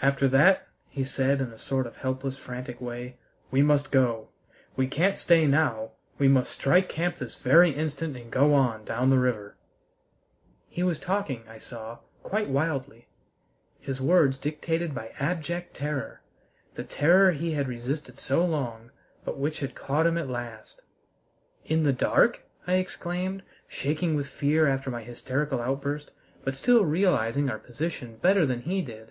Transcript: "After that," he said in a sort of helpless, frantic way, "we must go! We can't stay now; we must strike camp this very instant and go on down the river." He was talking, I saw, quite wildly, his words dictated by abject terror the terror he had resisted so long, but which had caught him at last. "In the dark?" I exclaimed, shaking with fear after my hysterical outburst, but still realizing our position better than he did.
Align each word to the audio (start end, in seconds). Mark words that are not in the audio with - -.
"After 0.00 0.28
that," 0.28 0.68
he 0.88 1.02
said 1.02 1.40
in 1.40 1.48
a 1.50 1.58
sort 1.58 1.84
of 1.84 1.96
helpless, 1.96 2.38
frantic 2.38 2.80
way, 2.80 3.16
"we 3.50 3.62
must 3.62 3.90
go! 3.90 4.28
We 4.76 4.86
can't 4.86 5.18
stay 5.18 5.44
now; 5.44 5.90
we 6.20 6.28
must 6.28 6.52
strike 6.52 6.88
camp 6.88 7.16
this 7.16 7.34
very 7.34 7.72
instant 7.72 8.16
and 8.16 8.30
go 8.30 8.54
on 8.54 8.84
down 8.84 9.10
the 9.10 9.18
river." 9.18 9.56
He 10.68 10.84
was 10.84 11.00
talking, 11.00 11.42
I 11.48 11.58
saw, 11.58 11.98
quite 12.22 12.48
wildly, 12.48 13.08
his 13.80 14.00
words 14.00 14.38
dictated 14.38 14.94
by 14.94 15.08
abject 15.18 15.74
terror 15.74 16.22
the 16.76 16.84
terror 16.84 17.32
he 17.32 17.50
had 17.54 17.66
resisted 17.66 18.18
so 18.18 18.46
long, 18.46 18.92
but 19.24 19.36
which 19.36 19.58
had 19.58 19.74
caught 19.74 20.06
him 20.06 20.16
at 20.16 20.28
last. 20.30 20.80
"In 21.64 21.82
the 21.82 21.92
dark?" 21.92 22.40
I 22.68 22.74
exclaimed, 22.74 23.42
shaking 23.66 24.14
with 24.14 24.28
fear 24.28 24.68
after 24.68 24.90
my 24.90 25.02
hysterical 25.02 25.60
outburst, 25.60 26.12
but 26.44 26.54
still 26.54 26.84
realizing 26.84 27.50
our 27.50 27.58
position 27.58 28.14
better 28.18 28.46
than 28.46 28.60
he 28.60 28.80
did. 28.80 29.10